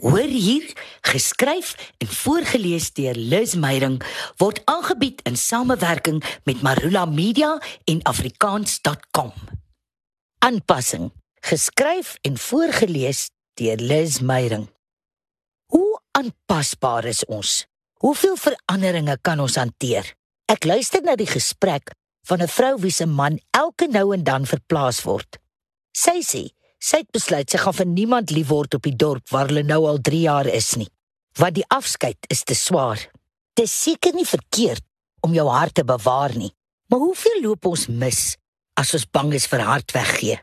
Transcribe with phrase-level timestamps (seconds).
[0.00, 4.04] Hoor hier, geskryf en voorgeles deur Liz Meyerink
[4.40, 9.32] word aangebied in samewerking met Marula Media en afrikaans.com.
[10.38, 11.12] Aanpassing,
[11.44, 13.28] geskryf en voorgeles
[13.60, 14.70] deur Liz Meyerink.
[15.66, 17.66] Hoe aanpasbaar is ons?
[18.00, 20.08] Hoeveel veranderinge kan ons hanteer?
[20.48, 21.92] Ek luister na die gesprek
[22.26, 25.38] van 'n vrou wie se man elke nou en dan verplaas word.
[25.92, 26.42] Sy sê
[26.82, 29.84] Sy het besluit sy gaan vir niemand lief word op die dorp waar hulle nou
[29.86, 30.88] al 3 jaar is nie.
[31.38, 32.98] Want die afskeid is te swaar.
[33.54, 34.82] Dit is seker nie verkeerd
[35.22, 36.50] om jou hart te bewaar nie,
[36.90, 38.34] maar hoeveel loop ons mis
[38.80, 40.40] as ons bang is vir hart weggee?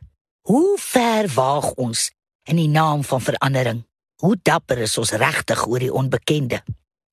[0.47, 2.07] Hoe ver waag ons
[2.47, 3.83] in die naam van verandering?
[4.23, 6.63] Hoe dapper is ons regtig oor die onbekende?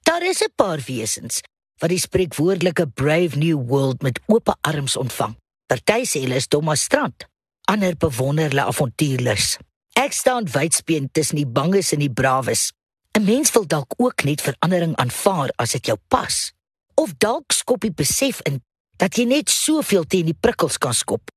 [0.07, 1.43] Daar is 'n paar wesens
[1.83, 5.35] wat die spreekwoordelike brave new world met oop arms ontvang.
[5.67, 7.27] Party sê hulle is Thomas Strand,
[7.71, 9.57] ander bewonder hulle avontuurlus.
[9.97, 12.73] Ek staan wydspeen tussen die banges en die brawes.
[13.17, 16.53] 'n Mens wil dalk ook net verandering aanvaar as dit jou pas.
[16.95, 18.61] Of dalk skop jy besef in
[18.97, 21.31] dat jy net soveel teen die prikkels kan skop.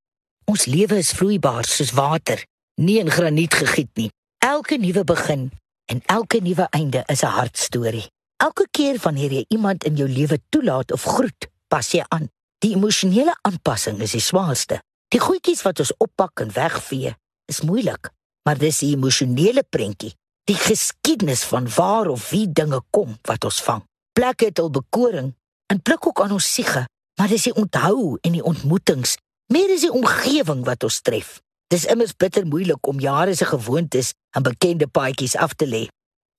[0.46, 2.44] Ons lewe is vloeibaar soos water,
[2.76, 4.12] nie in graniet gegiet nie.
[4.40, 5.52] Elke nuwe begin
[5.92, 8.08] en elke nuwe einde is 'n hartstorie.
[8.38, 12.30] Elke keer wanneer jy iemand in jou lewe toelaat of groet, pas jy aan.
[12.58, 14.80] Die emosionele aanpassing is die swaarste.
[15.10, 17.16] Die goedjies wat ons oppak en wegvee,
[17.50, 18.12] is moeilik,
[18.46, 20.12] maar dis die emosionele prentjie,
[20.46, 23.82] die geskiedenis van waar of wie dinge kom wat ons vang.
[24.14, 25.32] Plekke het al bekoring
[25.74, 26.84] en pluk ook aan ons siege,
[27.18, 29.16] maar dis die onthou en die ontmoetings,
[29.54, 31.40] meer is die omgewing wat ons tref.
[31.74, 35.88] Dis immers bitter moeilik om jare se gewoontes en bekende paadjies af te lê.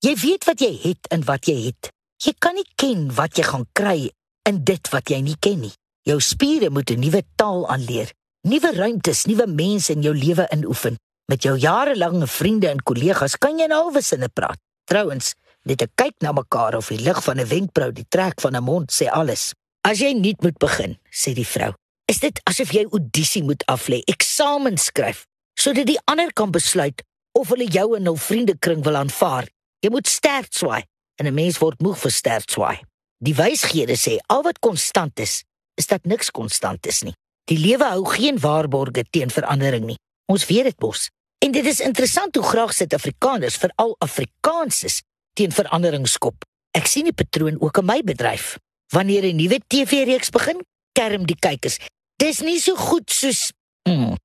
[0.06, 1.90] Jy weet wat jy het en wat jy het.
[2.22, 3.98] Jy kan nie ken wat jy gaan kry
[4.46, 5.74] in dit wat jy nie ken nie.
[6.06, 10.96] Jou spiere moet 'n nuwe taal aanleer nuwe ruimtes, nuwe mense in jou lewe inoefen.
[11.30, 14.58] Met jou jarelange vriende en kollegas kan jy nou alwesinne praat.
[14.90, 18.56] Trouwens, net 'n kyk na mekaar of die lig van 'n wenkbrau, die trek van
[18.56, 19.54] 'n mond sê alles.
[19.82, 21.72] As jy nuut moet begin, sê die vrou,
[22.06, 27.48] is dit asof jy audisie moet aflê, eksamen skryf, sodat die ander kan besluit of
[27.48, 29.48] hulle jou in hul vriendekring wil aanvaar.
[29.80, 30.84] Jy moet sterk swaai
[31.16, 32.80] en 'n mens word moeg vir sterk swaai.
[33.18, 35.44] Die wysgede sê al wat konstant is,
[35.76, 37.14] is dat niks konstant is nie.
[37.44, 39.98] Die lewe hou geen waarborge teen verandering nie.
[40.26, 41.08] Ons weet dit mos.
[41.44, 45.00] En dit is interessant hoe graag Suid-Afrikaners, veral Afrikaners,
[45.32, 46.44] teen verandering skop.
[46.76, 48.58] Ek sien die patroon ook in my bedryf.
[48.92, 50.60] Wanneer 'n nuwe TV-reeks begin,
[50.92, 51.78] kerm die kykers.
[52.16, 53.52] Dis nie so goed soos
[53.88, 54.16] mm,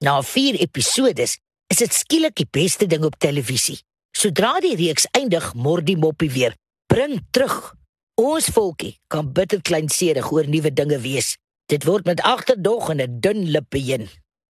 [0.00, 1.38] na 4 episodes
[1.68, 3.78] is dit skielik die beste ding op televisie.
[4.16, 6.54] Sodra die reeks eindig, mord die moppie weer.
[6.86, 7.74] Bring terug.
[8.14, 11.34] Ons volkie kan bitter kleinserig oor nuwe dinge wees.
[11.66, 14.08] Dit word met agterdog en 'n dun lippe heen,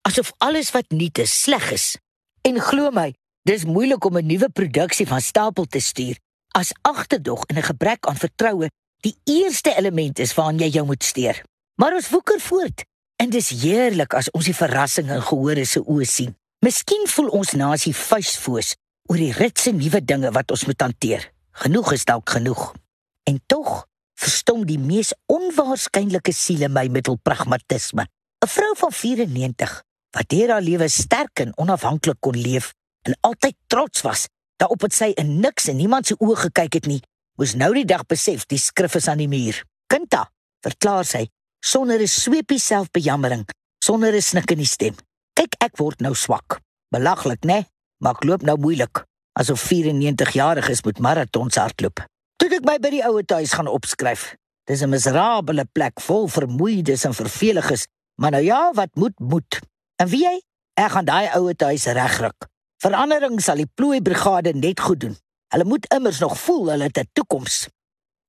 [0.09, 1.99] asof alles wat nuut is sleg is.
[2.43, 6.19] En glo my, dis moeilik om 'n nuwe produksie van stapel te stuur
[6.53, 11.05] as agterdog en 'n gebrek aan vertroue die eerste element is waaraan jy jou moet
[11.05, 11.43] steur.
[11.75, 12.85] Maar ons woeker voort
[13.17, 16.37] en dis heerlik as ons die verrassing in gehore se oë sien.
[16.61, 18.75] Miskien voel ons nasie vuisfoos
[19.11, 21.33] oor die ritse nuwe dinge wat ons moet hanteer.
[21.51, 22.75] Genoeg is dalk genoeg.
[23.23, 23.87] En tog
[24.23, 28.07] verstom die mees onwaarskynlike siele my met hul pragmatisme.
[28.43, 32.73] 'n Vrou van 94 wat deur haar lewe sterk en onafhanklik kon leef
[33.07, 34.27] en altyd trots was
[34.61, 37.01] daarop dat sy in niks en niemand se oë gekyk het nie,
[37.39, 39.57] moes nou die dag besef die skrif is aan die muur.
[39.91, 40.29] Kinta,
[40.63, 41.27] verklaar sy
[41.65, 43.45] sonder 'n sweepie selfbejammering,
[43.85, 44.95] sonder 'n snik in die stem.
[45.35, 46.61] Kyk, ek word nou swak.
[46.91, 47.67] Belaglik, né?
[47.99, 52.12] Maar ek loop nou moeilik, asof 94 jariges moet maratons hardloop.
[52.43, 54.23] Toe ek my by die ouer huis gaan opskryf.
[54.67, 57.87] Dis 'n miserabele plek vol vermoeides en verveliges,
[58.19, 59.61] maar nou ja, wat moet moet.
[60.03, 60.43] En wie jy?
[60.75, 62.49] Ek gaan daai ouer huis regruk.
[62.83, 65.17] Verandering sal die plooi brigade net goed doen.
[65.55, 67.69] Hulle moet immers nog voel hulle het 'n toekoms.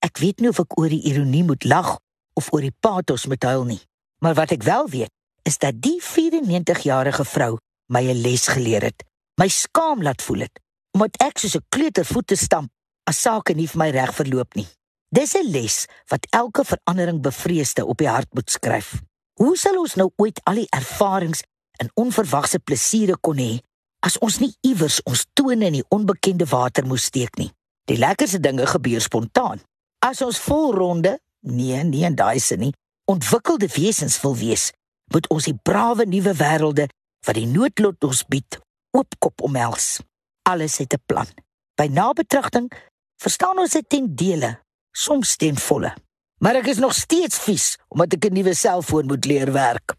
[0.06, 1.98] Ek weet nie of ek oor die ironie moet lag
[2.34, 3.82] of oor die pathos moet huil nie,
[4.22, 7.58] maar wat ek wel weet, is dat die 94-jarige vrou
[7.88, 9.04] my 'n les geleer het.
[9.42, 10.60] My skaam laat voel het
[10.94, 12.73] omdat ek soos 'n kleuter voete stamp
[13.10, 14.68] as sake nie vir my reg verloop nie.
[15.14, 19.02] Dis 'n les wat elke verandering bevreesde op die hart moet skryf.
[19.34, 21.44] Hoe sal ons nou ooit al die ervarings
[21.78, 23.60] en onverwagse plesiere kon hê
[24.00, 27.52] as ons nie iewers ons tone in die onbekende water moes steek nie?
[27.86, 29.62] Die lekkerste dinge gebeur spontaan.
[30.00, 32.74] As ons volronde, nee, nie in daai sin nie,
[33.06, 34.72] ontwikkelde wesens wil wees,
[35.12, 36.88] moet ons die brawe nuwe wêrelde
[37.26, 38.60] wat die noodlot ons bied,
[38.92, 40.00] oopkop omhels.
[40.44, 41.28] Alles het 'n plan.
[41.76, 42.72] By nabetragting
[43.22, 44.60] verstaan ons dit ten dele,
[44.92, 45.94] soms ten volle.
[46.44, 49.96] Maar ek is nog steeds vies omdat ek 'n nuwe selfoon moet leer werk.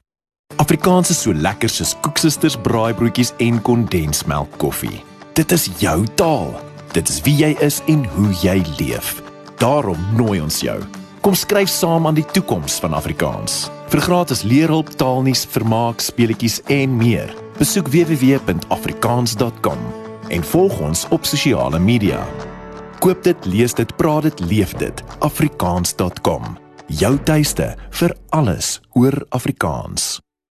[0.57, 5.03] Afrikaans is so lekker soos koeksisters braaibroodjies en kondensmelk koffie.
[5.35, 6.55] Dit is jou taal.
[6.93, 9.23] Dit is wie jy is en hoe jy leef.
[9.59, 10.83] Daarom nooi ons jou.
[11.21, 13.71] Kom skryf saam aan die toekoms van Afrikaans.
[13.89, 17.35] Vir gratis leerhulp, taalnuus, vermaak, speletjies en meer.
[17.59, 19.79] Besoek www.afrikaans.com
[20.29, 22.54] en volg ons op sosiale media.
[23.05, 25.03] Koop dit, lees dit, praat dit, leef dit.
[25.21, 26.56] afrikaans.com.
[26.89, 30.24] Jou tuiste vir alles oor Afrikaans.